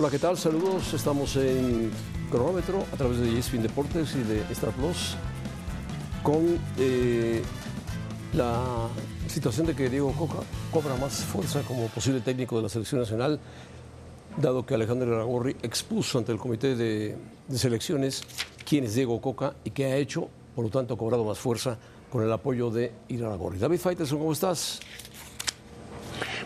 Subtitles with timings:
[0.00, 0.38] Hola, ¿qué tal?
[0.38, 0.94] Saludos.
[0.94, 1.90] Estamos en
[2.30, 5.14] cronómetro a través de ESPN Deportes y de Star Plus
[6.22, 7.42] con eh,
[8.32, 8.88] la
[9.28, 10.38] situación de que Diego Coca
[10.72, 13.38] cobra más fuerza como posible técnico de la selección nacional,
[14.38, 18.22] dado que Alejandro Aragorri expuso ante el comité de, de selecciones
[18.66, 21.76] quién es Diego Coca y qué ha hecho, por lo tanto ha cobrado más fuerza
[22.10, 23.58] con el apoyo de Iraragorri.
[23.58, 24.80] David Faitelson, ¿cómo estás?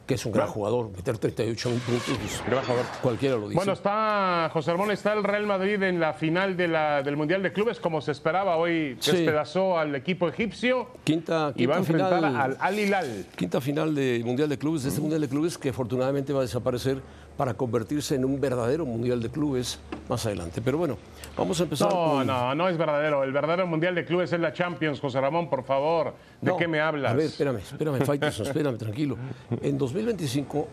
[0.05, 2.85] que es un gran jugador, meter 38 mil puntos, pues, Gran jugador.
[3.01, 3.55] cualquiera lo dice.
[3.55, 7.41] Bueno, está José Ramón, está el Real Madrid en la final de la- del Mundial
[7.41, 8.57] de Clubes, como se esperaba.
[8.57, 9.11] Hoy Sí.
[9.11, 13.25] despedazó al equipo egipcio quinta, y va a quinta enfrentar final, al Al Hilal.
[13.35, 16.43] quinta final del Mundial de Clubes, de este Mundial de Clubes que afortunadamente va a
[16.43, 17.01] desaparecer
[17.37, 20.61] para convertirse en un verdadero Mundial de Clubes más adelante.
[20.63, 20.97] Pero bueno,
[21.37, 22.27] vamos a empezar No, con...
[22.27, 23.23] no, no es verdadero.
[23.23, 26.13] El verdadero Mundial de Clubes es la Champions, José Ramón, por favor.
[26.41, 27.11] ¿De No, qué me hablas?
[27.11, 29.17] A ver, espérame, espérame, Faitelson, espérame, tranquilo.
[29.61, 30.67] En 2025,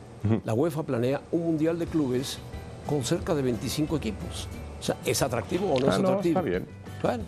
[0.45, 2.39] la UEFA planea un Mundial de Clubes
[2.87, 4.49] con cerca de 25 equipos.
[4.79, 6.39] O sea, ¿es atractivo o no Ah, es no, atractivo?
[6.39, 6.67] está bien.
[7.03, 7.25] Bueno,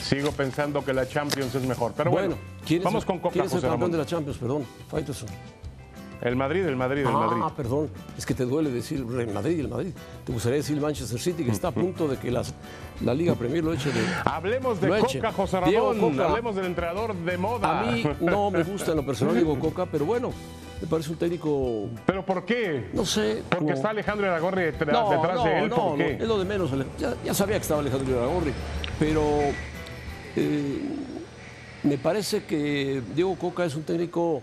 [0.00, 1.92] Sigo pensando que la Champions es mejor.
[1.96, 3.90] Pero bueno, bueno, ¿quién es, vamos el, con Coca, ¿quién es el campeón Ramón.
[3.92, 4.38] de la Champions?
[4.38, 5.28] Perdón, Faitelson.
[6.20, 7.42] El Madrid, el Madrid, el ah, Madrid.
[7.56, 9.92] perdón, es que te duele decir el Madrid, el Madrid.
[10.24, 12.52] Te gustaría decir Manchester City, que está a punto de que las-
[13.04, 14.00] la Liga Premier lo eche de...
[14.24, 15.18] Hablemos de eche.
[15.20, 16.00] Coca, José Ramón.
[16.00, 16.28] Coca.
[16.28, 17.80] Hablemos del entrenador de moda.
[17.80, 20.32] A mí no me gusta en lo personal Diego Coca, pero bueno,
[20.80, 22.88] me parece un técnico, ¿Pero por qué?
[22.92, 23.42] no sé...
[23.48, 25.68] Porque como- está Alejandro Aragorri detrás, No, detrás no, de él.
[25.68, 26.12] no, ¿Por no, qué?
[26.14, 26.70] es lo de menos.
[26.98, 28.52] Ya, ya sabía que estaba Alejandro Iragorri,
[28.98, 29.22] pero
[30.34, 30.78] eh,
[31.84, 34.42] me parece que Diego Coca es un técnico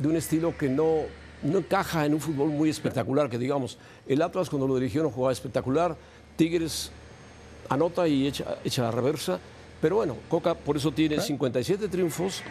[0.00, 1.02] de un estilo que no,
[1.42, 3.78] no encaja en un fútbol muy espectacular, que digamos,
[4.08, 5.96] el Atlas cuando lo dirigió no jugaba espectacular,
[6.36, 6.90] Tigres
[7.68, 9.38] anota y echa, echa la reversa,
[9.80, 12.42] pero bueno, Coca por eso tiene 57 triunfos,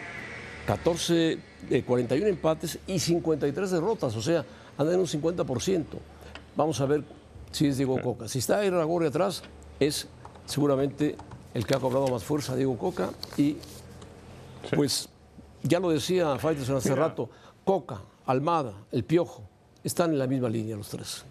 [0.66, 1.38] 14,
[1.70, 4.44] eh, 41 empates y 53 derrotas, o sea,
[4.78, 5.84] anda en un 50%.
[6.56, 7.02] Vamos a ver
[7.50, 8.28] si es Diego Coca.
[8.28, 9.42] Si está Iragorri atrás,
[9.78, 10.06] es
[10.46, 11.16] seguramente
[11.52, 13.56] el que ha cobrado más fuerza, Diego Coca, y
[14.76, 15.08] pues
[15.62, 17.08] ya lo decía Faitelson hace Mira.
[17.08, 17.28] rato,
[17.64, 19.42] Coca, Almada, El Piojo,
[19.84, 21.24] están en la misma línea los tres.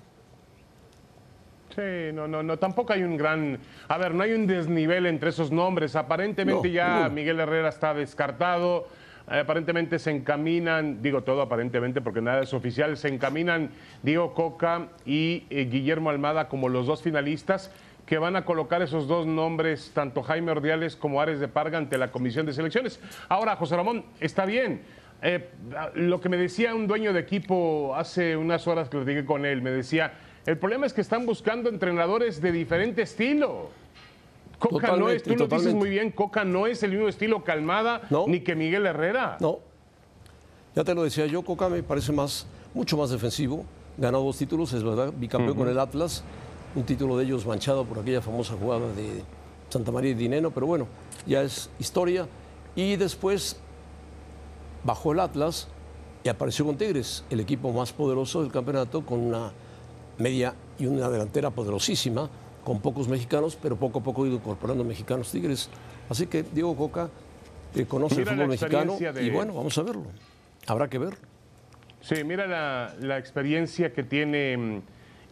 [1.76, 3.60] Sí, no, no, no, tampoco hay un gran.
[3.88, 5.96] A ver, no hay un desnivel entre esos nombres.
[5.96, 7.10] Aparentemente No, ya.
[7.10, 8.88] Miguel Herrera está descartado.
[9.32, 13.70] Eh, Aparentemente se encaminan, digo todo aparentemente porque nada es oficial, se encaminan
[14.02, 17.72] Diego Coca y eh, Guillermo Almada como los dos finalistas
[18.08, 22.00] que van a colocar esos dos nombres, tanto Jaime Ordiales como Ares de Parga, ante
[22.00, 23.00] la comisión de selecciones.
[23.30, 24.82] Ahora, José Ramón, está bien.
[25.22, 25.50] Eh,
[25.96, 29.46] lo que me decía un dueño de equipo hace unas horas que lo dije con
[29.46, 30.14] él, me decía,
[30.46, 33.70] el problema es que están buscando entrenadores de diferente estilo.
[34.60, 37.44] Coca no es, Totalmente, tú lo dices muy bien, Coca no es el mismo estilo
[37.44, 38.26] Calmada No.
[38.28, 39.38] ni que Miguel Herrera.
[39.40, 39.60] No,
[40.76, 43.66] ya te lo decía yo, Coca me parece más, mucho más defensivo.
[43.98, 46.24] Ganó dos títulos, es verdad, bicampeón con el Atlas,
[46.76, 49.24] un título de ellos manchado por aquella famosa jugada de
[49.70, 50.88] Santa María y Dineno, pero bueno,
[51.26, 52.26] ya es historia.
[52.76, 53.60] Y después
[54.84, 55.68] bajó el Atlas
[56.24, 59.52] y apareció con Tigres, el equipo más poderoso del campeonato, con una
[60.18, 62.30] media y una delantera poderosísima,
[62.64, 65.70] con pocos mexicanos, pero poco a poco ido incorporando mexicanos Tigres.
[66.10, 67.10] Así que Diego Coca
[67.76, 70.06] eh, conoce Mira el fútbol mexicano de- y bueno, vamos a verlo.
[70.68, 71.18] Habrá que ver.
[72.02, 74.78] Sí, mira la, la experiencia que tiene mm,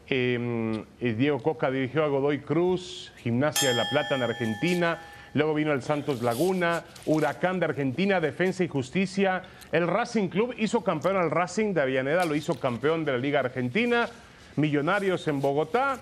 [0.09, 1.69] eh, eh, Diego Coca.
[1.71, 4.99] Dirigió a Godoy Cruz, Gimnasia de la Plata en Argentina.
[5.37, 9.43] Luego vino el Santos Laguna, Huracán de Argentina, Defensa y Justicia.
[9.71, 13.39] El Racing Club hizo campeón al Racing de Avellaneda, lo hizo campeón de la Liga
[13.41, 14.09] Argentina.
[14.55, 15.99] Millonarios en Bogotá.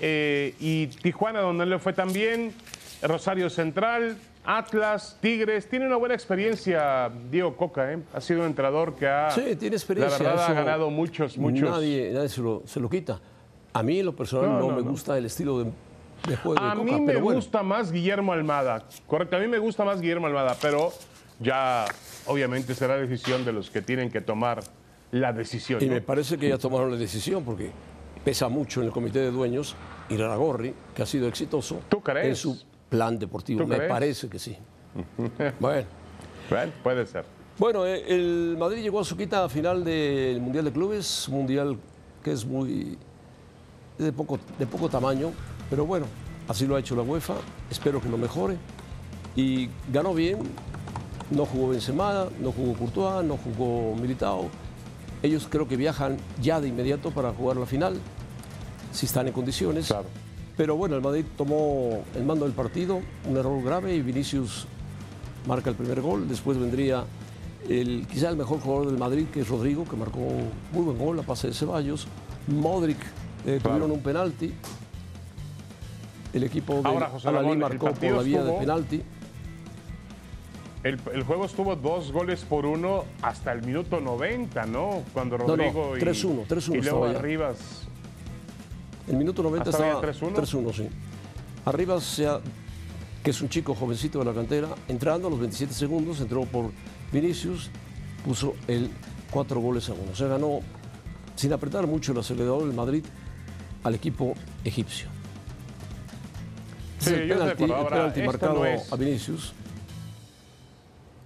[0.00, 2.52] eh, y Tijuana, donde no le fue tan bien.
[3.02, 5.68] Rosario Central, Atlas, Tigres.
[5.68, 7.98] Tiene una buena experiencia Diego Coca, ¿eh?
[8.14, 9.30] Ha sido un entrenador que ha.
[9.32, 10.18] Sí, tiene experiencia.
[10.24, 11.68] La verdad ha ganado muchos, muchos.
[11.68, 13.20] Nadie, nadie se, lo, se lo quita.
[13.74, 14.90] A mí, en lo personal, No, no, no, me no.
[14.92, 15.70] gusta el estilo de,
[16.26, 18.84] de juego A de Coca, mí me bueno, gusta más Guillermo Almada.
[19.06, 20.92] Correcto, a mí me gusta más Guillermo Almada, pero
[21.40, 21.84] ya
[22.26, 24.60] obviamente será decisión de los que tienen que tomar
[25.12, 25.82] la decisión.
[25.82, 25.94] Y ¿no?
[25.94, 27.70] me parece que ya tomaron la decisión, porque
[28.24, 29.74] pesa mucho en el comité de dueños,
[30.10, 32.26] Iraragorri, que ha sido exitoso ¿Tú crees?
[32.26, 33.60] en su plan deportivo.
[33.62, 33.90] ¿Tú Me crees?
[33.90, 34.56] parece que sí.
[35.60, 35.86] bueno.
[36.50, 37.24] Bueno, puede ser.
[37.58, 41.76] Bueno, eh, el Madrid llegó a su quinta final del Mundial de Clubes, un mundial
[42.22, 42.96] que es muy
[43.98, 45.32] de poco, de poco tamaño,
[45.70, 46.06] pero bueno,
[46.48, 47.34] así lo ha hecho la UEFA,
[47.70, 48.56] espero que lo mejore.
[49.36, 50.38] Y ganó bien,
[51.30, 54.48] no jugó Benzema, no jugó Courtois, no jugó Militao.
[55.22, 57.98] Ellos creo que viajan ya de inmediato para jugar la final,
[58.92, 59.88] si están en condiciones.
[59.88, 60.06] Claro.
[60.56, 64.66] Pero bueno, el Madrid tomó el mando del partido, un error grave y Vinicius
[65.46, 66.28] marca el primer gol.
[66.28, 67.04] Después vendría
[67.68, 70.98] el, quizá el mejor jugador del Madrid, que es Rodrigo, que marcó un muy buen
[70.98, 72.08] gol a pase de Ceballos.
[72.48, 72.98] Modric
[73.46, 74.52] eh, tuvieron un penalti.
[76.32, 79.02] El equipo de Ahora, José Ramón, marcó por la vía de estuvo- penalti.
[80.84, 85.02] El, el juego estuvo dos goles por uno hasta el minuto 90, ¿no?
[85.12, 87.18] Cuando no, Rodrigo y, 3-1, 3-1 y luego estaba ya.
[87.18, 87.56] Arribas.
[89.08, 90.34] El minuto 90 ¿Hasta estaba había 3-1?
[90.34, 90.88] 3-1, sí.
[91.64, 92.40] Arriba, sea,
[93.24, 96.70] que es un chico jovencito de la cantera, entrando a los 27 segundos, entró por
[97.12, 97.70] Vinicius,
[98.24, 98.88] puso el
[99.30, 100.14] 4 goles a 1.
[100.14, 100.60] Se ganó,
[101.34, 103.04] sin apretar mucho el acelerador, el Madrid
[103.82, 104.34] al equipo
[104.64, 105.08] egipcio.
[107.08, 109.52] Sí, el penalti, el penalti marcado no es- a Vinicius.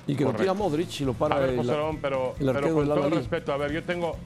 [0.06, 0.42] Y que lo Correcto.
[0.42, 1.70] tira Modric y lo para A ver, el- José
[2.00, 4.16] pero, el pero arquero con del todo respeto, a ver, yo tengo.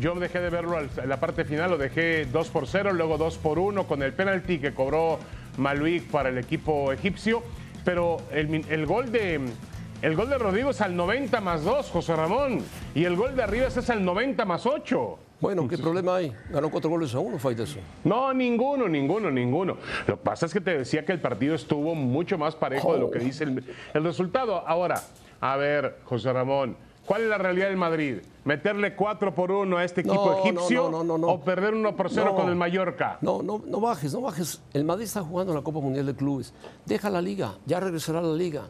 [0.00, 3.36] Yo dejé de verlo en la parte final, lo dejé 2 por 0, luego 2
[3.38, 5.20] por 1 con el penalti que cobró
[5.56, 7.42] Maluik para el equipo egipcio.
[7.84, 9.40] Pero el, el gol de.
[10.04, 12.58] El gol de Rodrigo es al 90 más 2, José Ramón.
[12.94, 15.18] Y el gol de Arribas es al 90 más 8.
[15.40, 16.30] Bueno, ¿qué problema hay?
[16.50, 17.80] Ganó 4 goles a 1, Faitelson.
[18.04, 19.78] No, ninguno, ninguno, ninguno.
[20.06, 23.00] Lo que pasa es que te decía que el partido estuvo mucho más parejo de
[23.00, 23.64] lo que dice el,
[23.94, 24.62] el resultado.
[24.68, 25.00] Ahora,
[25.40, 26.76] a ver, José Ramón,
[27.06, 28.18] ¿cuál es la realidad del Madrid?
[28.44, 31.28] ¿Meterle 4 por 1 a este equipo No, no, egipcio no, no, no.
[31.28, 32.36] o perder 1 por 0 No.
[32.36, 33.16] con el Mallorca?
[33.22, 34.60] No, no, no bajes, no bajes.
[34.74, 36.52] El Madrid está jugando la Copa Mundial de Clubes.
[36.84, 38.64] Deja la liga, ya regresará a la liga.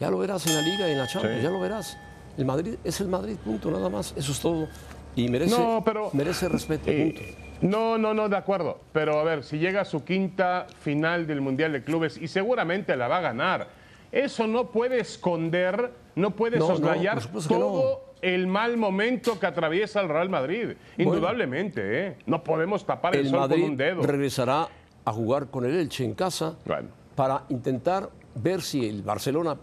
[0.00, 1.42] Ya lo verás en la liga y en la Champions, Sí.
[1.42, 1.98] ya lo verás.
[2.36, 4.14] El Madrid es el Madrid, punto, nada más.
[4.16, 4.68] Eso es todo.
[5.16, 7.68] Y merece, No, pero- merece respeto, Eh, punto.
[7.76, 8.78] no, no, no, de acuerdo.
[8.92, 12.96] Pero a ver, si llega a su quinta final del Mundial de Clubes y seguramente
[12.96, 13.68] la va a ganar,
[14.12, 20.08] eso no puede esconder, no puede No, soslayar todo el mal momento que atraviesa el
[20.08, 20.76] Real Madrid.
[20.96, 22.16] Indudablemente, ¿eh?
[22.26, 24.02] No podemos tapar el, El sol Madrid con un dedo.
[24.02, 24.68] regresará
[25.04, 26.88] a jugar con el Elche en casa Bueno.
[27.16, 29.56] para intentar ver si el Barcelona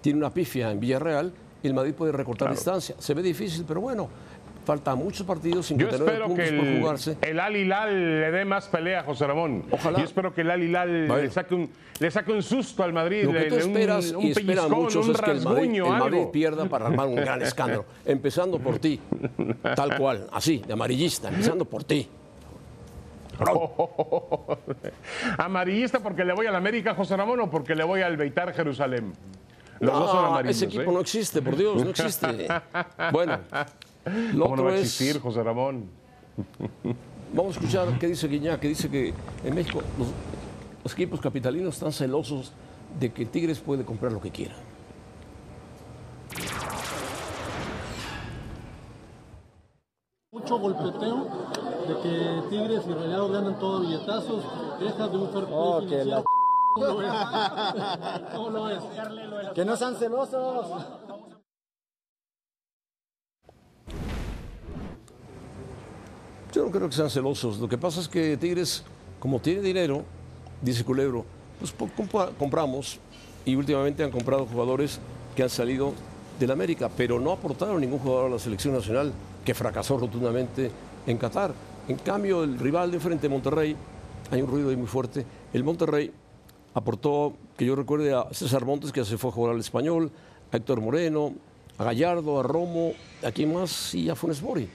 [0.00, 1.32] tiene una pifia en Villarreal
[1.62, 2.94] y el Madrid puede recortar distancia.
[2.98, 4.08] Se ve difícil, pero bueno,
[4.64, 7.18] faltan muchos partidos, Yo 59 espero puntos que por el, jugarse.
[7.22, 9.64] el Al Hilal le dé más pelea a José Ramón.
[9.70, 9.98] Ojalá.
[9.98, 11.70] Yo espero que el Al Hilal le, saque un,
[12.00, 14.70] le saque un susto al Madrid, Lo que tú le- un- esperas un, y esperan
[14.70, 17.84] muchos un es que el Madrid, el Madrid pierda para armar un gran escándalo.
[18.04, 19.00] Empezando por ti,
[19.74, 22.08] tal cual, así, de amarillista, empezando por ti.
[25.38, 29.12] Amarillista porque le voy al América, José Ramón, o porque le voy al Beitar Jerusalén.
[29.80, 30.56] Los dos son No, amarillos.
[30.56, 30.94] ese equipo ¿eh?
[30.94, 32.48] no existe, por Dios, no existe.
[33.12, 33.38] Bueno,
[34.34, 35.88] lo ¿Cómo no va otro a es, existir, José Ramón?
[37.32, 39.12] vamos a escuchar qué dice Guiñá, que dice que
[39.44, 40.08] en México los,
[40.84, 42.52] los equipos capitalinos están celosos
[43.00, 44.54] de que Tigres puede comprar lo que quiera.
[50.32, 51.26] mucho golpeteo
[51.88, 54.44] de que Tigres y Rayados ganan todo billetazos,
[54.78, 56.10] quejas de un fair play Oh, que financiero.
[56.18, 56.24] la
[56.76, 57.10] ¿Cómo lo ves?
[58.34, 58.82] ¿Cómo lo ves?
[59.54, 60.66] Que no sean celosos.
[66.52, 67.58] Yo no creo que sean celosos.
[67.58, 68.84] Lo que pasa es que Tigres,
[69.18, 70.04] como tiene dinero,
[70.60, 71.24] dice Culebro,
[71.58, 71.74] pues
[72.38, 72.98] compramos
[73.46, 75.00] y últimamente han comprado jugadores
[75.34, 75.94] que han salido
[76.38, 79.14] del América, pero no aportaron ningún jugador a la selección nacional,
[79.46, 80.70] que fracasó rotundamente
[81.06, 81.54] en Qatar.
[81.88, 83.74] En cambio, el rival de frente, Monterrey,
[84.30, 85.24] hay un ruido ahí muy fuerte.
[85.54, 86.12] El Monterrey
[86.76, 90.12] aportó, que yo recuerde, a César Montes, que se fue a jugar al español,
[90.52, 91.32] a Héctor Moreno,
[91.78, 92.92] a Gallardo, a Romo,
[93.24, 94.68] a quién más y a Funes Mori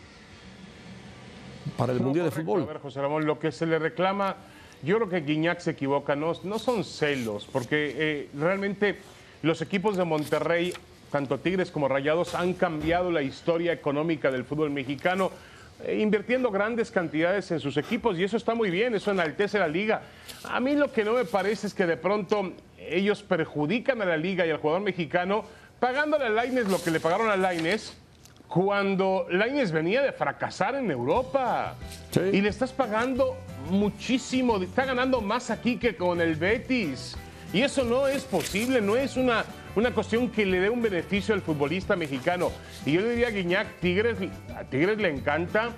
[1.77, 2.31] para el No, Mundial de.
[2.31, 2.63] Fútbol.
[2.63, 4.35] A ver, José Ramón, lo que se le reclama,
[4.81, 8.97] yo creo que Guiñac se equivoca, no, no son celos, porque eh, realmente
[9.43, 10.73] los equipos de Monterrey,
[11.11, 15.29] tanto Tigres como Rayados, han cambiado la historia económica del fútbol mexicano,
[15.89, 20.01] invirtiendo grandes cantidades en sus equipos, y eso está muy bien, eso enaltece la liga.
[20.43, 24.17] A mí lo que no me parece es que de pronto ellos perjudican a la
[24.17, 25.45] liga y al jugador mexicano,
[25.79, 27.97] pagándole a Laines lo que le pagaron a Laines
[28.51, 31.75] cuando Lainez venía de fracasar en Europa.
[32.11, 32.19] Sí.
[32.33, 33.37] Y le estás pagando
[33.69, 34.61] muchísimo.
[34.61, 37.15] Está ganando más aquí que con el Betis.
[37.53, 41.33] Y eso no es posible, no es una, una cuestión que le dé un beneficio
[41.33, 42.51] al futbolista mexicano.
[42.85, 44.17] Y yo le diría a Guiñac, Tigres,
[44.55, 45.69] a Tigres le encanta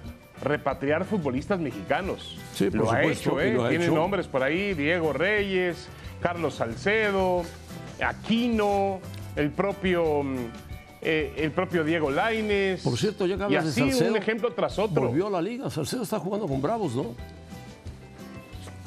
[0.42, 2.38] repatriar futbolistas mexicanos.
[2.54, 3.54] Sí, por lo ha supuesto, hecho, y ¿eh?
[3.54, 3.96] lo ha Tiene hecho.
[3.96, 5.88] nombres por ahí, Diego Reyes,
[6.22, 7.44] Carlos Salcedo,
[8.04, 9.00] Aquino,
[9.36, 10.36] el propio, mm,
[11.02, 12.82] eh, el propio Diego Laines.
[12.82, 15.04] Por cierto, ya que y hablas de así Salcedo, un ejemplo tras otro.
[15.08, 15.70] Volvió a la liga.
[15.70, 17.16] Salcedo está jugando con Bravos, ¿no?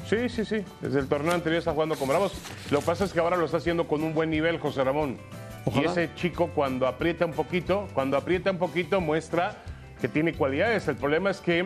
[0.09, 0.63] Sí, sí, sí.
[0.81, 2.33] Desde el torneo anterior está jugando con Bravos.
[2.71, 5.17] Lo que pasa es que ahora lo está haciendo con un buen nivel, José Ramón.
[5.65, 5.83] Ojalá.
[5.83, 9.57] Y ese chico cuando aprieta un poquito, cuando aprieta un poquito muestra
[9.99, 10.87] que tiene cualidades.
[10.87, 11.65] El problema es que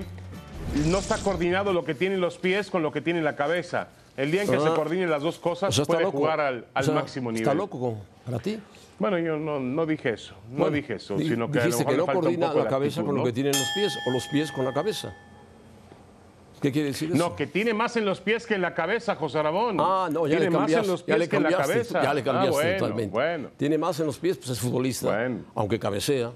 [0.87, 3.35] no está coordinado lo que tiene en los pies con lo que tiene en la
[3.35, 3.89] cabeza.
[4.17, 4.59] El día en que Ah.
[4.61, 6.17] se coordinen las dos cosas O sea, está puede loco.
[6.17, 7.43] jugar al, al O sea, máximo nivel.
[7.43, 8.59] Está loco para ti.
[8.99, 10.35] Bueno, yo no, no dije eso.
[10.51, 13.05] No Bueno, dije eso, sino que a lo mejor que no coordina la cabeza actitud,
[13.05, 15.13] con lo que tiene en los pies o los pies con la cabeza.
[16.61, 17.17] ¿Qué quiere decir eso?
[17.17, 19.77] No, que tiene más en los pies que en la cabeza, José Ramón.
[19.79, 20.85] Ah, no, ya tiene le más cambiaste.
[20.85, 22.03] en los ya pies le que en la cabeza.
[22.03, 23.11] Ya le Ah, cambiaste bueno, totalmente.
[23.11, 23.49] Bueno.
[23.57, 25.07] Tiene más en los pies, pues es futbolista.
[25.07, 25.39] Bueno.
[25.55, 26.31] Aunque cabecea.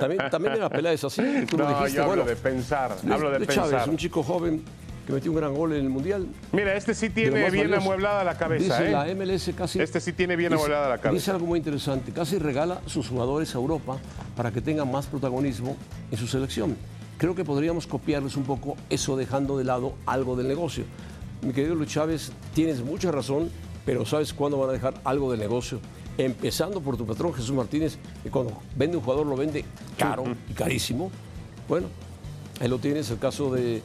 [0.00, 1.22] También, también en la pelea es así.
[1.48, 2.30] Tú lo No, dijiste, yo hablo bueno.
[2.30, 3.70] de pensar, de- hablo de, de pensar.
[3.70, 4.62] Chávez, un chico joven
[5.06, 6.26] que metió un gran gol en el Mundial.
[6.50, 7.82] Mira, este sí de lo tiene más bien valioso.
[7.82, 8.92] amueblada la cabeza, Dice ¿eh?
[8.92, 9.78] la MLS casi.
[9.80, 11.12] Este sí tiene bien dice- amueblada la cabeza.
[11.20, 12.10] Dice algo muy interesante.
[12.10, 13.98] Casi regala sus jugadores a Europa
[14.34, 15.76] para que tengan más protagonismo
[16.10, 16.76] en su selección.
[17.18, 20.84] Creo que podríamos copiarles un poco eso dejando de lado algo del negocio.
[21.42, 23.50] Mi querido Luis Chávez, tienes mucha razón,
[23.86, 25.80] pero ¿sabes cuándo van a dejar algo del negocio?
[26.18, 29.64] Empezando por tu patrón Jesús Martínez, que cuando vende un jugador lo vende
[29.98, 31.10] caro y carísimo.
[31.68, 31.88] Bueno,
[32.60, 33.82] ahí lo tienes, el caso de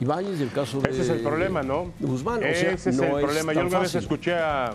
[0.00, 1.92] Ibáñez y el caso de Ese es el problema, ¿no?
[1.98, 2.38] de Guzmán.
[2.38, 3.52] O sea, Ese es no el problema.
[3.52, 4.72] Yo alguna vez escuché a.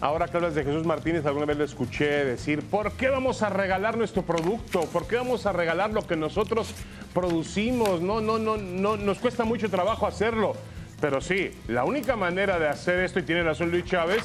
[0.00, 3.48] Ahora que hablas de Jesús Martínez, alguna vez le escuché decir: ¿Por qué vamos a
[3.50, 4.82] regalar nuestro producto?
[4.92, 6.72] ¿Por qué vamos a regalar lo que nosotros
[7.12, 8.00] producimos?
[8.00, 10.52] No, no, no, no, nos cuesta mucho trabajo hacerlo.
[11.00, 14.22] Pero sí, la única manera de hacer esto, y tiene razón Luis Chávez,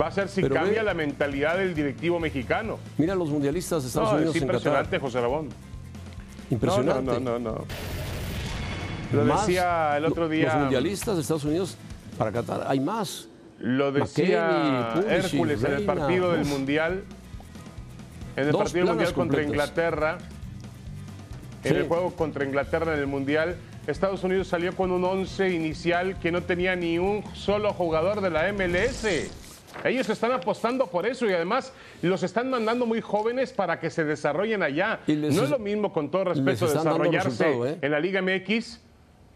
[0.00, 2.78] va a ser si Pero cambia ve- la mentalidad del directivo mexicano.
[2.98, 4.56] Mira los mundialistas de Estados No, Unidos es en Qatar.
[4.60, 5.48] impresionante, José Rabón.
[6.50, 7.02] Impresionante.
[7.12, 7.52] No, no, no, no.
[7.58, 7.64] no.
[9.12, 10.46] Lo Más- decía el otro día.
[10.46, 11.76] Los mundialistas de Estados Unidos
[12.18, 13.28] para Qatar hay más.
[13.64, 16.44] Lo decía Hércules en el partido del.
[16.44, 17.02] Mundial.
[18.36, 19.42] En el Dos partido mundial contra.
[19.42, 20.18] Inglaterra.
[21.62, 21.78] En Sí.
[21.78, 23.56] el juego contra Inglaterra en el Mundial,
[23.86, 28.28] Estados Unidos salió con un 11 inicial que no tenía ni un solo jugador de
[28.28, 29.30] la MLS.
[29.82, 34.04] Ellos están apostando por eso y además los están mandando muy jóvenes para que se
[34.04, 35.00] desarrollen allá.
[35.06, 37.78] Y no es- es lo mismo, con todo respeto, desarrollarse resultado, ¿eh?
[37.80, 38.80] en la Liga MX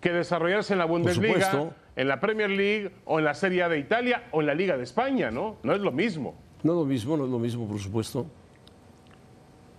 [0.01, 3.79] que desarrollarse en la Bundesliga, en la Premier League o en la Serie A de
[3.79, 5.57] Italia o en la Liga de España, ¿no?
[5.63, 6.35] No es lo mismo.
[6.63, 8.27] No es lo mismo, no es lo mismo, por supuesto.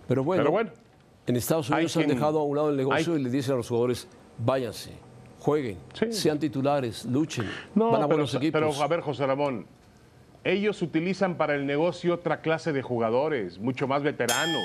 [0.06, 0.70] Pero bueno, Pero bueno,
[1.26, 3.54] en Estados Unidos han quien- dejado a un lado el negocio hay- y le dicen
[3.54, 4.08] a los jugadores,
[4.38, 4.92] váyanse,
[5.38, 6.12] jueguen, Sí.
[6.12, 8.60] sean titulares, luchen, no, van a pero, buenos equipos.
[8.60, 9.66] pero a ver, José Ramón,
[10.44, 14.62] ellos utilizan para el negocio otra clase de jugadores, mucho más veteranos.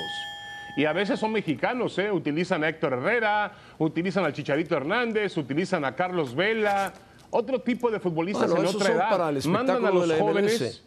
[0.76, 2.10] Y a veces son mexicanos, ¿eh?
[2.12, 6.92] Utilizan a Héctor Herrera, utilizan al Chicharito Hernández, utilizan a Carlos Vela,
[7.30, 9.10] otro tipo de futbolistas Bueno, en otra edad.
[9.10, 10.60] para el Mandan a espectáculo los jóvenes.
[10.60, 10.82] MLS.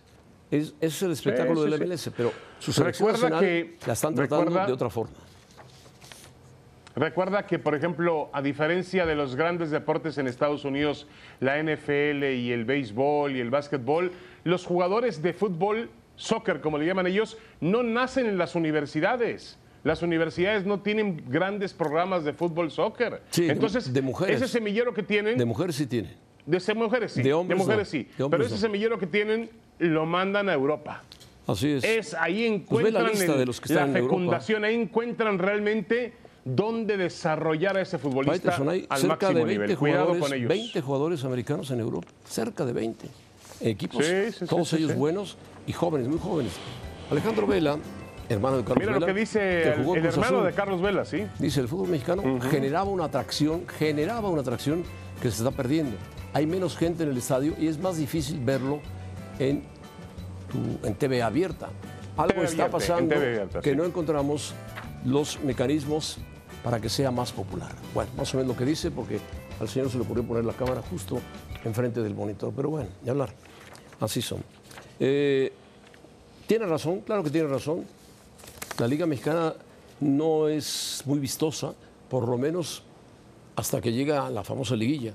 [0.52, 1.84] Es, es el espectáculo Sí, de la sí.
[1.84, 5.14] MLS, pero su selección Recuerda que- la están tratando recuerda- de otra forma.
[6.96, 11.08] Recuerda que, por ejemplo, a diferencia de los grandes deportes en Estados Unidos,
[11.40, 14.12] la NFL y el béisbol y el básquetbol,
[14.44, 19.58] los jugadores de fútbol, soccer, como le llaman ellos, no nacen en las universidades.
[19.84, 23.22] Las universidades no tienen grandes programas de fútbol, soccer.
[23.32, 24.42] Sí, de- Entonces, de mujeres.
[24.42, 26.10] ese semillero que tienen, De mujeres sí tiene.
[26.46, 30.06] de mujeres sí, de hombres mujeres no, sí, de pero ese semillero que tienen lo
[30.06, 31.04] mandan a Europa.
[31.48, 31.84] Así es.
[31.84, 35.38] Es ahí Pues la encuentran lista el- de los que la en fecundación, ahí encuentran
[35.40, 39.78] realmente dónde desarrollar a ese futbolista hay al cerca máximo de 20 nivel.
[39.78, 40.50] Cuidado jugadores, con ellos.
[40.50, 43.08] 20 jugadores americanos en Europa, cerca de 20.
[43.62, 46.54] Equipos, Sí, sí, todos ellos buenos y jóvenes, muy jóvenes.
[47.12, 47.78] Alejandro Vela,
[48.30, 50.46] hermano de Carlos Mira Vela, lo que dice que el, hermano Azul.
[50.46, 51.26] de Carlos Vela, ¿sí?
[51.40, 54.84] Dice, el fútbol mexicano generaba una atracción, generaba una atracción
[55.22, 55.98] que se está perdiendo.
[56.34, 58.80] Hay menos gente en el estadio y es más difícil verlo
[59.40, 59.64] en,
[60.52, 61.70] tu- en TV abierta.
[62.18, 63.76] Algo TV está abierta, pasando abierta, que sí.
[63.76, 64.54] no encontramos
[65.06, 66.18] los mecanismos
[66.64, 67.72] para que sea más popular.
[67.94, 69.20] Bueno, más o menos lo que dice, porque
[69.60, 71.20] al señor se le ocurrió poner la cámara justo
[71.64, 72.52] enfrente del monitor.
[72.56, 73.30] Pero bueno, ni hablar.
[74.00, 74.44] Así son.
[75.00, 75.52] Eh,
[76.48, 77.86] tiene razón, claro que tiene razón.
[78.80, 79.54] La Liga Mexicana
[80.00, 81.74] no es muy vistosa,
[82.10, 82.82] por lo menos
[83.58, 85.14] hasta que llega la famosa liguilla.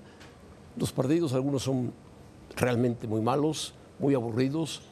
[0.76, 1.90] Los partidos, algunos son
[2.56, 4.82] realmente muy malos, muy aburridos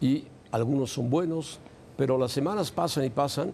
[0.00, 1.58] y algunos son buenos,
[1.96, 3.52] pero las semanas pasan y pasan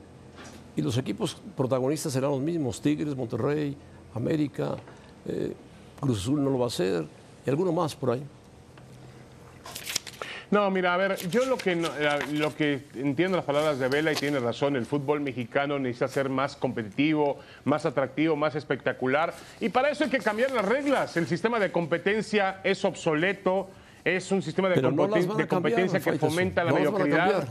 [0.76, 3.74] y los equipos protagonistas serán los mismos, Tigres, Monterrey,
[4.14, 4.76] América,
[5.24, 5.54] eh,
[5.98, 7.06] Cruz Azul no lo va a hacer
[7.46, 8.22] y alguno más por ahí.
[10.50, 13.86] No, mira, a ver, yo lo que, no- eh, lo que entiendo las palabras de
[13.88, 19.32] Vela y tiene razón, el fútbol mexicano necesita ser más competitivo, más atractivo, más espectacular.
[19.60, 21.16] Y para eso hay que cambiar las reglas.
[21.16, 23.70] El sistema de competencia es obsoleto,
[24.04, 24.90] es un sistema de, no
[25.36, 27.44] de competencia que fomenta la mediocridad.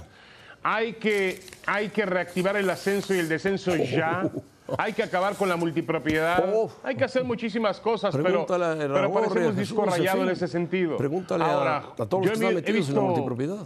[0.63, 4.29] Hay que, hay que reactivar el ascenso y el descenso ya.
[4.77, 6.43] Hay que acabar con la multipropiedad.
[6.83, 10.95] Hay que hacer muchísimas cosas, pero, pero parecemos disco rayado en ese sentido.
[10.95, 13.65] Pregúntale Ahora, a, a todos los que están metidos en la multipropiedad.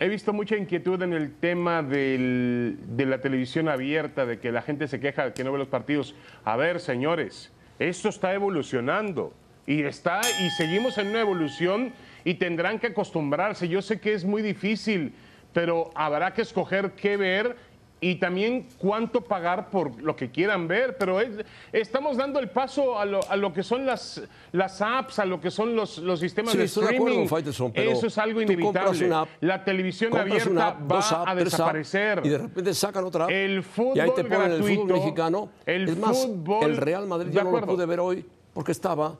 [0.00, 4.62] He visto mucha inquietud en el tema del- de la televisión abierta, de que la
[4.62, 6.16] gente se queja de que no ve los partidos.
[6.44, 9.32] A ver, señores, esto está evolucionando
[9.64, 11.92] y está y seguimos en una evolución
[12.24, 13.68] y tendrán que acostumbrarse.
[13.68, 15.12] Yo sé que es muy difícil,
[15.52, 17.56] pero habrá que escoger qué ver
[18.02, 22.98] y también cuánto pagar por lo que quieran ver, pero es- estamos dando el paso
[22.98, 24.22] a lo, a lo que son las,
[24.52, 27.26] las apps, a lo que son los, los sistemas Sí, de de streaming.
[27.26, 29.04] acuerdo, pero Eso es algo inevitable.
[29.06, 32.22] una app, la televisión abierta una app, va a desaparecer.
[32.24, 33.30] y de repente sacan otra app.
[33.32, 35.50] El fútbol y ahí te ponen el fútbol mexicano.
[35.66, 38.24] el es más, fútbol- el Real Madrid de yo no lo pude ver hoy
[38.54, 39.14] porque estaba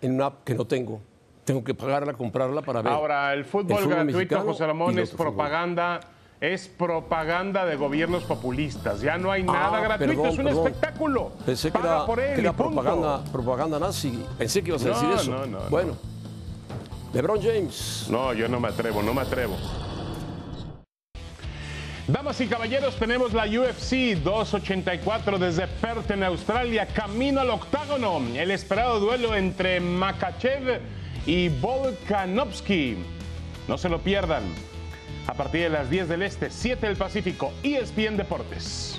[0.00, 1.02] en una app que no tengo.
[1.44, 2.92] Tengo que pagarla, comprarla para ver.
[2.92, 5.26] Ahora, el fútbol, fútbol gratuito, mexicano José Ramón, es fútbol.
[5.26, 6.00] propaganda.
[6.40, 9.00] Es propaganda de gobiernos populistas.
[9.00, 10.66] Ya no hay nada Ah, gratuito, perdón, es un perdón.
[10.66, 11.32] espectáculo.
[11.46, 14.22] Pensé que Paga era, por él que era propaganda, propaganda nazi.
[14.36, 15.30] Pensé que ibas a decir eso.
[15.30, 15.70] no, no, no.
[15.70, 15.96] bueno,
[17.14, 18.08] LeBron James.
[18.10, 19.56] No, yo no me atrevo, no me atrevo.
[22.06, 28.18] Damas y caballeros, tenemos la UFC 284 desde Perth en Australia, camino al octágono.
[28.34, 30.80] El esperado duelo entre Makachev
[31.26, 32.96] y Volkanovski.
[33.68, 34.42] No se lo pierdan.
[35.26, 38.98] A partir de las 10 del Este, 7 del Pacífico, E ESPN Deportes.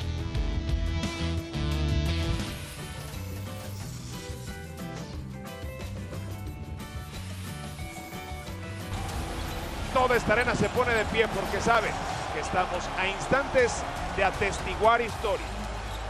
[9.93, 11.89] Toda esta arena se pone de pie porque sabe
[12.33, 13.83] que estamos a instantes
[14.17, 15.45] de atestiguar historia.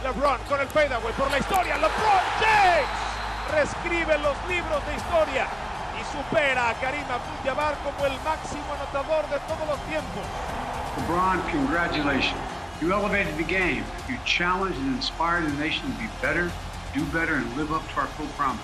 [0.01, 1.75] LeBron con el fadeaway por la historia.
[1.75, 2.87] LeBron James
[3.53, 5.64] reescribe los libros de historia y
[6.15, 10.25] supera a Karim Abdul-Jabbar como el máximo anotador de todos los tiempos.
[10.97, 12.39] LeBron, congratulations.
[12.81, 13.83] You elevated the game.
[14.07, 16.51] You challenged and inspired the nation to be better,
[16.93, 18.63] do better, and live up to our full promise.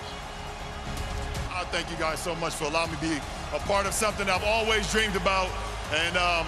[1.53, 3.17] I thank you guys so much for allowing me to be
[3.53, 5.49] a part of something I've always dreamed about.
[5.93, 6.47] And um,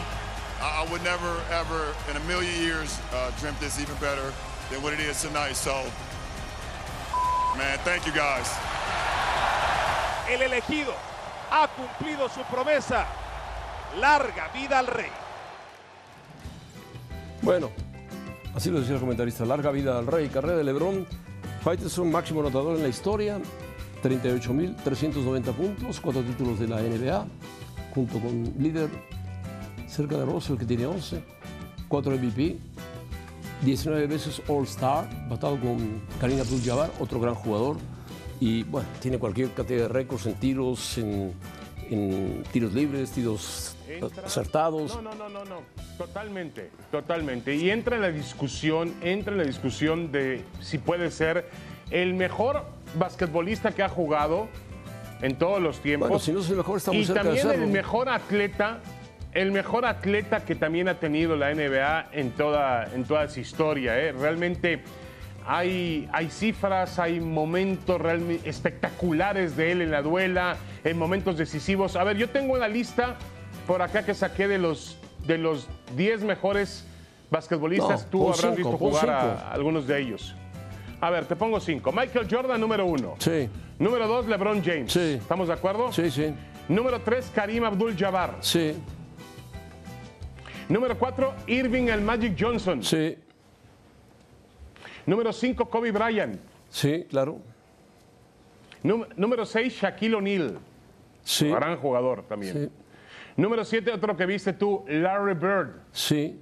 [0.62, 4.34] I, I would never, ever in a million years uh, dreamt this even better
[4.70, 5.56] than what it is tonight.
[5.56, 5.86] So,
[7.58, 8.50] man, thank you guys.
[10.34, 10.94] El elegido
[11.52, 13.06] ha cumplido su promesa.
[14.00, 15.12] Larga vida al rey.
[17.44, 17.70] Bueno,
[18.56, 19.46] así lo decía el comentarista.
[19.46, 20.30] Larga vida al rey.
[20.30, 21.06] Carrera de LeBron.
[21.64, 23.40] Faitelson, máximo anotador en la historia.
[24.02, 27.28] 38.390 puntos, cuatro títulos de la NBA,
[27.94, 28.90] junto con líder
[29.88, 31.24] cerca de Russell, que tiene 11,
[31.88, 32.58] cuatro MVP,
[33.62, 37.78] 19 veces All-Star, batado con Karim Abdul-Jabbar, otro gran jugador,
[38.44, 41.32] y bueno, tiene cualquier cantidad de récords en tiros, en,
[41.90, 44.94] en tiros libres, tiros Entra- acertados.
[44.96, 45.62] No, no, no, no, no.
[45.98, 47.56] Totalmente, totalmente.
[47.56, 51.46] Y entra en la discusión, entra en la discusión de si puede ser
[51.90, 52.66] el mejor
[53.00, 54.50] basquetbolista que ha jugado
[55.22, 56.10] en todos los tiempos.
[56.10, 58.80] Bueno, si no es el mejor, está muy y cerca también el mejor atleta,
[59.34, 63.98] el mejor atleta que también ha tenido la NBA en toda, en toda su historia.
[64.02, 64.12] ¿eh?
[64.12, 64.84] Realmente
[65.48, 71.96] hay, hay cifras, hay momentos realmente espectaculares de él en la duela, en momentos decisivos.
[71.96, 73.16] A ver, yo tengo una lista
[73.68, 76.86] por acá que saqué de los, de los 10 mejores
[77.32, 78.04] basquetbolistas.
[78.04, 80.36] No, Tú habrás cinco, visto jugar a, a algunos de ellos.
[81.02, 81.92] A ver, te pongo cinco.
[81.92, 83.16] Michael Jordan, número uno.
[83.20, 84.94] Sí, Número dos, LeBron James.
[84.94, 85.18] Sí.
[85.20, 85.92] ¿Estamos de acuerdo?
[85.92, 86.34] sí, sí,
[86.70, 88.38] Número tres, Karim Abdul-Jabbar.
[88.40, 88.74] sí,
[90.70, 92.82] Número cuatro, Irving el Magic Johnson.
[92.84, 93.18] sí,
[95.06, 96.40] Número cinco, Kobe Bryant.
[96.70, 97.40] sí, claro,
[98.84, 100.60] Nú- número seis, Shaquille O'Neal.
[101.24, 102.54] sí, Gran jugador también.
[102.54, 102.70] sí,
[103.36, 105.70] Número siete, otro que viste tú, Larry Bird.
[105.92, 106.40] sí.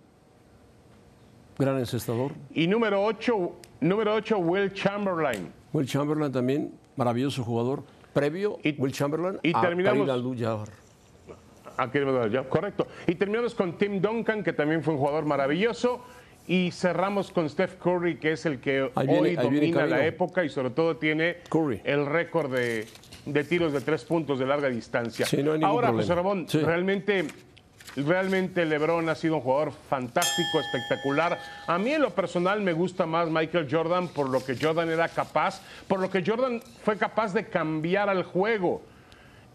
[1.57, 2.31] Gran encestador.
[2.55, 5.51] Y número ocho, número ocho, Will Chamberlain.
[5.73, 7.83] Will Chamberlain también, maravilloso jugador.
[8.13, 10.07] Previo, Y- Will Chamberlain y a terminamos-
[12.31, 12.87] ya, correcto.
[13.07, 16.03] Y terminamos con Tim Duncan, que también fue un jugador maravilloso.
[16.51, 20.49] Y cerramos con Steph Curry, que es el que viene- hoy domina la época y
[20.49, 21.79] sobre todo tiene Curry.
[21.85, 22.85] el récord de,
[23.25, 25.25] de tiros de tres puntos de larga distancia.
[25.25, 26.01] Sí, no Ahora, problema.
[26.01, 26.59] José Ramón, Sí.
[26.59, 27.25] realmente,
[27.95, 31.39] realmente LeBron ha sido un jugador fantástico, espectacular.
[31.67, 35.07] A mí en lo personal me gusta más Michael Jordan por lo que Jordan era
[35.07, 38.81] capaz, por lo que Jordan fue capaz de cambiar al juego.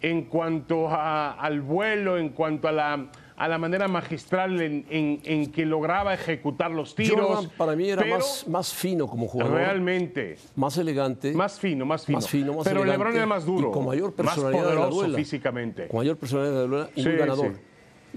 [0.03, 3.07] en cuanto a- al vuelo, en cuanto a la,
[3.39, 7.21] a la manera magistral en, en- en que lograba ejecutar los tiros.
[7.21, 9.55] Jordan para mí era más, más fino como jugador.
[9.55, 11.33] Realmente, Más elegante.
[11.33, 12.17] más fino, más fino.
[12.19, 14.69] Más fino, más pero elegante LeBron era más duro, y con mayor más personalidad de
[14.71, 15.19] la poderoso duela.
[15.19, 15.89] físicamente.
[15.89, 17.53] Con mayor personalidad de la duela y Sí, muy ganador.
[17.55, 17.61] sí.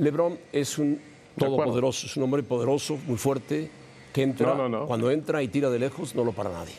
[0.01, 0.99] LeBron es un
[1.37, 3.69] todopoderoso, es un hombre poderoso, muy fuerte,
[4.13, 4.85] que entra, No, no, no.
[4.87, 6.73] cuando entra y tira de lejos, no lo para nadie.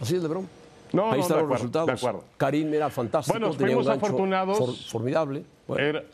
[0.00, 0.48] Así es LeBron.
[0.92, 1.86] No, Ahí no, están los acuerdo, resultados.
[1.86, 2.24] de acuerdo.
[2.38, 4.58] Karim era fantástico, Bueno, tenía un fuimos gancho afortunados.
[4.58, 5.44] for- formidable.
[5.66, 6.04] Bueno, Era-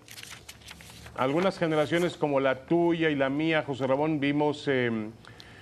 [1.17, 4.91] algunas generaciones como la tuya y la mía, José Ramón, vimos, eh,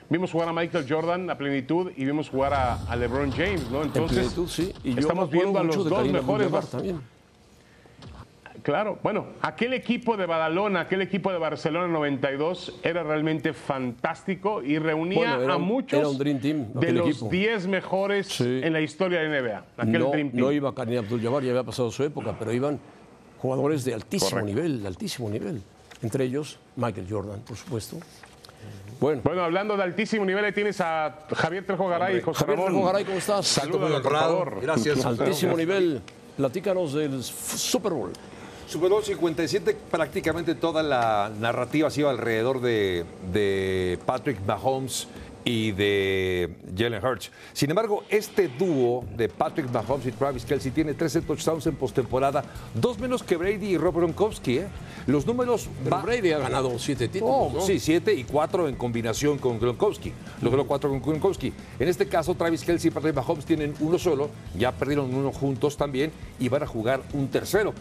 [0.09, 3.81] vimos jugar a Michael Jordan a plenitud y vimos jugar a, a LeBron James, ¿no?
[3.83, 4.73] en Entonces, plenitud, sí.
[4.85, 6.51] Y estamos viendo a los dos mejores.
[6.51, 7.01] Bas- también.
[8.63, 14.79] Claro, bueno, aquel equipo de Badalona, aquel equipo de Barcelona 92 era realmente fantástico y
[14.79, 17.29] reunía Bueno, era a muchos un Team, de los equipo.
[17.29, 18.61] 10 mejores Sí.
[18.63, 19.65] en la historia de NBA.
[19.79, 20.41] Aquel no, Dream Team.
[20.45, 22.79] no iba Karim Abdul-Jabbar, ya había pasado su época, pero iban
[23.43, 24.55] jugadores de altísimo Correcto.
[24.55, 25.61] nivel, de altísimo nivel.
[26.01, 27.97] Entre ellos, Michael Jordan, por supuesto.
[29.01, 32.59] Bueno, Bueno, hablando de altísimo nivel, ahí tienes a Javier Trejo Garay y José Javier
[32.59, 32.73] Ramón.
[32.73, 33.47] Trejo Garay, ¿cómo estás?
[33.47, 34.61] Salúdalo, por favor.
[34.63, 35.05] Gracias.
[35.05, 36.01] altísimo nivel.
[36.37, 38.13] Platícanos del Super Bowl.
[38.69, 45.09] Super Bowl 57, prácticamente toda la narrativa se iba alrededor de, de Patrick Mahomes
[45.45, 47.31] y de Jalen Hurts.
[47.53, 52.45] Sin embargo, este dúo de Patrick Mahomes y Travis Kelsey tiene 13 touchdowns en postemporada,
[52.75, 54.59] dos menos que Brady y Rob Gronkowski.
[54.59, 54.67] ¿eh?
[55.07, 57.61] Los números Pero va- Brady ha ganado siete títulos, Oh, ¿no?
[57.63, 60.13] Sí, siete y cuatro en combinación con Gronkowski.
[60.43, 61.53] Logró cuatro con Gronkowski.
[61.79, 65.77] En este caso, Travis Kelsey y Patrick Mahomes tienen uno solo, ya perdieron uno juntos
[65.77, 67.75] también y van a jugar un tercero.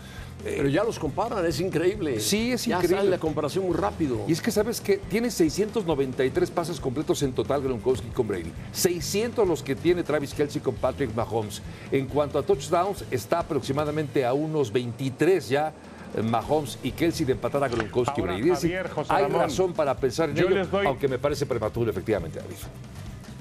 [0.44, 2.20] Pero ya los comparan, es increíble.
[2.20, 2.98] Sí, es ya increíble.
[2.98, 4.26] sale la comparación muy rápido.
[4.28, 8.52] Y es que sabes que tiene 693 pases completos en total Gronkowski con Brady.
[8.72, 11.62] 600 los que tiene Travis Kelsey con Patrick Mahomes.
[11.92, 15.74] En cuanto a touchdowns, está aproximadamente a unos 23 ya.
[16.14, 18.50] eh, Mahomes y Kelsey de empatar a Gronkowski y Ahora, Brady.
[18.50, 21.46] Javier, José hay Ramón, razón para pensar en yo ello, les doy- aunque me parece
[21.46, 22.56] prematuro, efectivamente, David.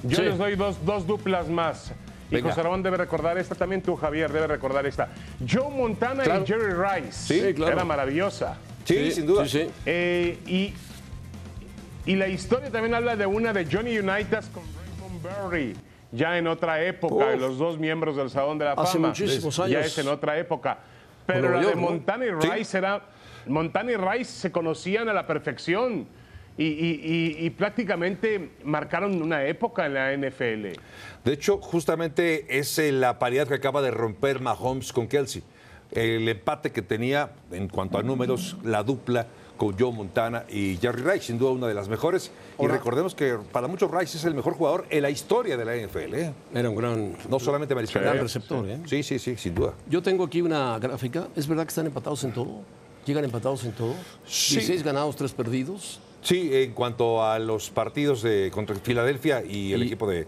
[0.05, 0.23] Yo Sí.
[0.23, 1.91] les doy dos, dos duplas más.
[2.31, 2.51] Y Venga.
[2.51, 5.09] José Ramón debe recordar esta, también tú, Javier, debe recordar esta.
[5.49, 6.45] Joe Montana Claro.
[6.45, 7.13] y Jerry Rice.
[7.13, 7.73] Sí, claro.
[7.73, 8.57] Era maravillosa.
[8.85, 9.45] Sí, sin duda.
[9.47, 9.71] Sí, sí.
[9.87, 10.75] Eh, y,
[12.07, 15.77] y la historia también habla de una de Johnny Unitas con Raymond Berry,
[16.13, 17.41] ya en otra época, Uf.
[17.41, 18.89] los dos miembros del Salón de la Fama.
[18.89, 19.87] Hace muchísimos Ya años.
[19.87, 20.79] es en otra época.
[21.27, 21.77] Pero Nueva la de.
[21.77, 22.49] Montana y Sí.
[22.51, 23.03] Rice era.
[23.47, 26.07] Montana y Rice se conocían a la perfección.
[26.61, 27.01] Y, y-
[27.41, 30.79] y- y prácticamente marcaron una época en la NFL.
[31.25, 35.43] De hecho, justamente es eh, la paridad que acaba de romper Mahomes con Kelsey.
[35.91, 41.03] El empate que tenía en cuanto a números, la dupla con Joe Montana y Jerry
[41.03, 42.31] Rice, sin duda una de las mejores.
[42.59, 45.75] y recordemos que para muchos Rice es el mejor jugador en la historia de la
[45.77, 46.15] NFL.
[46.15, 46.33] ¿eh?
[46.55, 48.03] Era un gran, No solamente mariscal.
[48.03, 48.69] gran receptor.
[48.69, 48.81] ¿eh?
[48.87, 49.73] Sí, sí, sí, sin duda.
[49.89, 51.29] Yo tengo aquí una gráfica.
[51.35, 52.63] ¿Es verdad que están empatados en todo?
[53.07, 53.95] ¿Llegan empatados en todo?
[54.27, 54.57] Sí.
[54.57, 56.01] 16 ganados, 3 perdidos.
[56.23, 60.17] Sí, en cuanto a los partidos de, contra Filadelfia y el Y equipo de...
[60.17, 60.25] de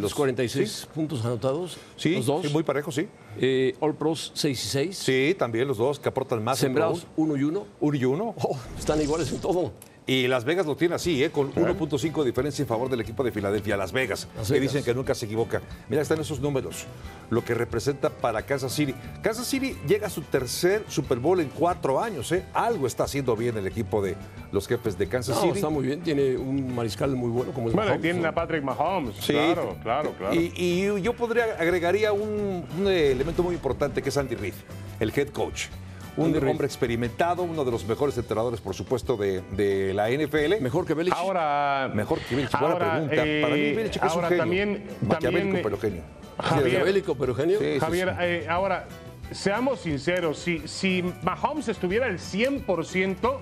[0.00, 1.76] los- 546 puntos anotados.
[1.96, 2.42] Sí, los dos.
[2.46, 3.08] sí, muy parejo, sí.
[3.40, 4.96] Eh, All Pros 6 y 6.
[4.98, 6.58] Sí, también los dos que aportan más.
[6.58, 7.58] Sembrados Pro 1 y 1.
[7.58, 7.68] Bowl.
[7.80, 8.34] Uno y uno.
[8.78, 9.72] están iguales en todo.
[10.04, 11.30] Y Las Vegas lo tiene así, ¿eh?
[11.30, 13.76] con 1.5 de diferencia en favor del equipo de Filadelfia.
[13.76, 14.72] Las Vegas, Las que Vegas.
[14.72, 15.62] dicen que nunca se equivoca.
[15.88, 16.86] Mira, están esos números,
[17.30, 18.96] lo que representa para Kansas City.
[19.22, 22.32] Kansas City llega a su tercer Super Bowl en cuatro años.
[22.32, 22.44] ¿eh?
[22.52, 24.16] Algo está haciendo bien el equipo de
[24.50, 25.54] los jefes de Kansas No, City.
[25.58, 26.00] está muy bien.
[26.02, 28.28] Tiene un mariscal muy bueno como es Bueno, Mahomes, tienen ¿no?
[28.28, 29.14] a Patrick Mahomes.
[29.20, 29.32] Sí.
[29.34, 30.34] Claro, claro, claro.
[30.34, 34.54] Y, y yo podría agregaría un, un elemento muy importante que es Andy Reid,
[34.98, 35.66] el head coach.
[36.16, 40.60] Un hombre experimentado, uno de los mejores entrenadores, por supuesto, de, de la NFL.
[40.60, 41.18] Mejor que Belichick.
[41.18, 41.90] Ahora.
[41.94, 43.14] Mejor que Belichick, buena ahora, pregunta.
[43.26, 44.42] eh, Para mí, Belichick es un ahora genio.
[44.42, 44.84] también.
[45.00, 46.02] Maquiavélico, también pero genio.
[46.38, 47.58] Javier, Maquiavélico, pero genio.
[47.58, 48.14] Sí, sí, Javier, sí.
[48.20, 48.84] eh, ahora,
[49.30, 53.38] seamos sinceros, si, si Mahomes estuviera al 100%,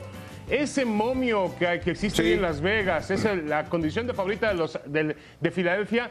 [0.48, 2.32] ese momio que, que existe Sí.
[2.32, 6.10] en Las Vegas, esa, la condición de favorita de, los, de Filadelfia,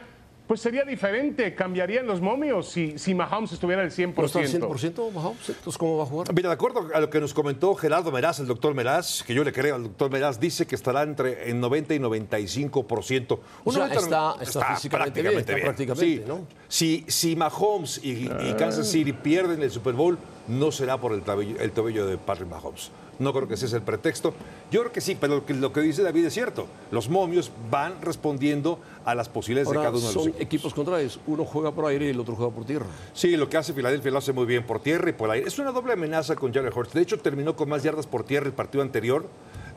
[0.50, 4.14] pues sería diferente, cambiarían los momios si, si Mahomes estuviera al 100%.
[4.16, 5.48] ¿No está al 100% Mahomes?
[5.48, 6.34] Entonces, ¿cómo va a jugar?
[6.34, 9.44] Mira, de acuerdo a lo que nos comentó Gerardo Meraz, el doctor Meraz, que yo
[9.44, 13.38] le creo al doctor Meraz, dice que estará entre en 90 y 95%.
[13.62, 16.24] O sea, 90, está- está físicamente bien, está prácticamente, Sí.
[16.26, 16.40] ¿no?
[16.66, 21.22] Si, si Mahomes y, y Kansas City pierden el Super Bowl, no será por el
[21.22, 22.90] tobillo, el tobillo de Patrick Mahomes.
[23.20, 24.34] No creo que ese es el pretexto.
[24.72, 26.66] Yo creo que sí, pero lo que, lo que dice David es cierto.
[26.90, 30.40] Los momios van respondiendo a las posibilidades de cada uno de los son equipos.
[30.42, 31.20] equipos contrarios.
[31.26, 32.86] Uno juega por aire y el otro juega por tierra.
[33.12, 35.46] Sí, lo que hace Filadelfia lo hace muy bien por tierra y por aire.
[35.46, 36.94] Es una doble amenaza con Jalen Hurts.
[36.94, 39.26] De hecho, terminó con más yardas por tierra el partido anterior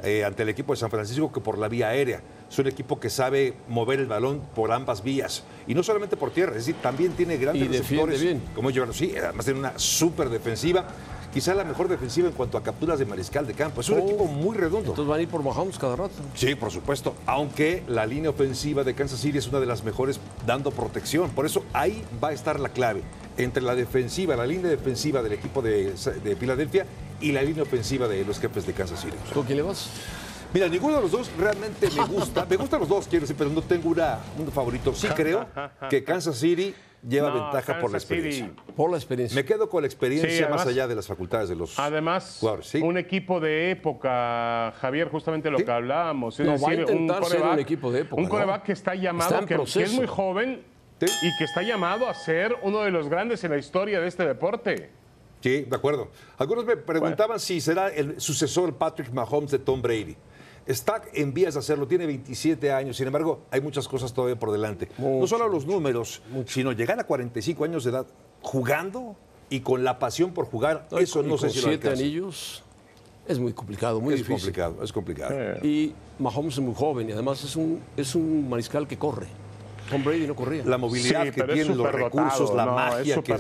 [0.04, 2.22] eh, ante el equipo de San Francisco que por la vía aérea.
[2.50, 5.44] es un equipo que sabe mover el balón por ambas vías.
[5.68, 8.22] Y no solamente por tierra, es decir, también tiene grandes Y receptores.
[8.22, 8.42] bien.
[8.56, 10.86] Como ellos, sí, además tiene una súper defensiva.
[11.34, 13.82] Quizá la mejor defensiva en cuanto a capturas de mariscal de campo.
[13.82, 14.04] Es un Oh.
[14.04, 14.90] equipo muy redondo.
[14.92, 16.14] Entonces van a ir por Mahomes cada rato.
[16.36, 17.16] Sí, por supuesto.
[17.26, 21.32] Aunque la línea ofensiva de Kansas City es una de las mejores dando protección.
[21.32, 23.02] Por eso ahí va a estar la clave.
[23.38, 25.94] Entre la defensiva, la línea defensiva del equipo de,
[26.24, 26.86] de Filadelfia
[27.20, 29.16] y la línea ofensiva de los jefes de Kansas City.
[29.34, 29.90] ¿Con quién le vas?
[30.54, 32.46] Mira, ninguno de los dos realmente me gusta.
[32.50, 34.94] Me gustan los dos, quiero decir, pero no tengo una, un favorito.
[34.94, 35.48] Sí creo
[35.90, 36.76] que Kansas City
[37.08, 38.14] lleva No, ventaja por la City.
[38.14, 38.64] experiencia.
[38.76, 39.36] Por la experiencia.
[39.36, 42.38] Me quedo con la experiencia Sí, además- más allá de las facultades de los Además,
[42.40, 42.68] jugadores.
[42.68, 42.80] ¿sí?
[42.82, 45.66] un equipo de época, Javier, justamente lo Sí.
[45.66, 46.40] que hablábamos.
[46.40, 48.30] Es No, va a decir, intentar ser un coreback- equipo de época, Un ¿no?
[48.30, 50.64] coreback que está llamado, Está que, que es muy joven
[51.00, 51.06] Sí.
[51.28, 54.26] y que está llamado a ser uno de los grandes en la historia de este
[54.26, 54.90] deporte.
[55.42, 56.10] Sí, de acuerdo.
[56.38, 60.16] Algunos me preguntaban si será el sucesor Patrick Mahomes de Tom Brady.
[60.66, 64.52] Está en vías de hacerlo, tiene 27 años, sin embargo, hay muchas cosas todavía por
[64.52, 64.88] delante.
[64.98, 68.06] No solo los números, sino llegar a 45 años de edad
[68.42, 69.16] jugando
[69.50, 72.02] y con la pasión por jugar, No, eso no sé si lo siete alcanza.
[72.04, 72.64] anillos
[73.28, 74.36] es muy complicado, muy Es difícil.
[74.54, 75.36] complicado, es complicado.
[75.66, 79.28] Y Mahomes es muy joven y además es un, es un mariscal que corre.
[79.90, 80.64] Tom Brady no corría.
[80.66, 83.38] La movilidad Sí, que tiene, los recursos, la no, es magia que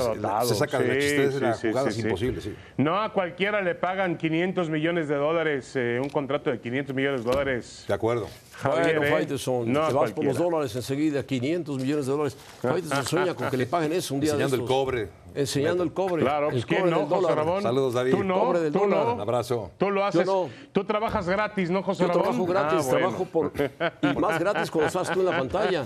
[0.47, 2.01] se, saca de la sí, existencia de la sí, sí, jugada sí, es sí.
[2.01, 2.41] imposible.
[2.41, 2.55] Sí.
[2.77, 7.23] No a cualquiera le pagan 500 millones de dólares, eh, un contrato de 500 millones
[7.23, 7.85] de dólares.
[7.87, 8.27] De acuerdo.
[8.53, 9.11] Javier, Bueno, ¿eh?
[9.11, 12.37] Faitelson, No a te vas por los dólares enseguida, 500 millones de dólares.
[12.61, 15.09] Faitelson sueña con que le paguen eso un día Enseñando de el cobre.
[15.35, 16.21] Enseñando el cobre.
[16.21, 17.37] Claro, el pues ¿quién cobre no, del José dólar.
[17.37, 17.63] Ramón?
[17.63, 18.11] Saludos, David.
[18.11, 19.05] Tú no, Cobre del tú dólar.
[19.05, 19.13] no.
[19.15, 19.71] Un abrazo.
[19.77, 20.25] Tú lo haces.
[20.27, 20.49] no.
[20.71, 22.23] Tú trabajas gratis, ¿no, José Yo Ramón?
[22.23, 22.97] trabajo gratis, Ah, bueno.
[22.99, 23.51] trabajo por.
[24.01, 25.85] Y más gratis cuando estás tú en la pantalla.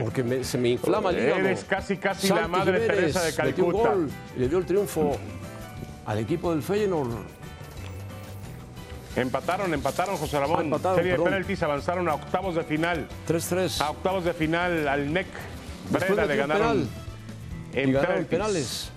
[0.00, 1.40] Porque me- se me inflama el hígado.
[1.40, 3.94] Eres casi, casi la Santi madre Jiménez Teresa de metió un Calcuta.
[3.94, 5.16] gol y le dio el triunfo
[6.06, 7.08] al equipo del Feyenoord.
[9.16, 10.58] Empataron, empataron, José Ramón.
[10.58, 11.32] Ah, empataron, Serie de perdón.
[11.32, 13.06] penaltis avanzaron a octavos de final.
[13.28, 13.80] 3-3.
[13.80, 15.26] A octavos de final al NEC.
[15.90, 16.88] Después Breda le ganaron penal
[17.74, 18.26] en penaltis.
[18.28, 18.90] penales.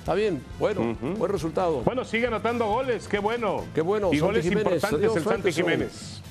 [0.00, 1.82] Está bien, bueno, buen resultado.
[1.82, 3.64] Bueno, sigue anotando goles, qué bueno.
[3.74, 4.64] Qué bueno, Y Santi goles Jiménez.
[4.64, 5.52] importantes Adiós, el Santi.
[5.52, 6.22] Jiménez.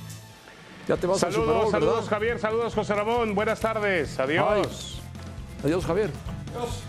[0.87, 2.09] ya te vas Saludos, Bowl, saludos ¿verdad?
[2.09, 3.35] Javier, saludos José Ramón.
[3.35, 4.99] Buenas tardes, adiós.
[5.63, 6.09] Adiós, Javier.
[6.55, 6.81] Adiós.